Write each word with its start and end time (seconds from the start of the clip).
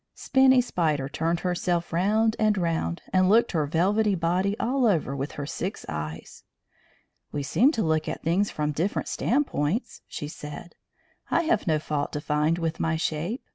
Spinny 0.15 0.61
Spider 0.61 1.07
turned 1.07 1.41
herself 1.41 1.93
round 1.93 2.35
and 2.39 2.57
round, 2.57 3.03
and 3.13 3.29
looked 3.29 3.51
her 3.51 3.67
velvety 3.67 4.15
body 4.15 4.57
all 4.59 4.87
over 4.87 5.15
with 5.15 5.33
her 5.33 5.45
six 5.45 5.85
eyes. 5.87 6.43
"We 7.31 7.43
seem 7.43 7.71
to 7.73 7.83
look 7.83 8.07
at 8.09 8.23
things 8.23 8.49
from 8.49 8.71
different 8.71 9.07
standpoints," 9.09 10.01
she 10.07 10.27
said. 10.27 10.73
"I 11.29 11.43
have 11.43 11.67
no 11.67 11.77
fault 11.77 12.11
to 12.13 12.19
find 12.19 12.57
with 12.57 12.79
my 12.79 12.95
shape. 12.95 13.43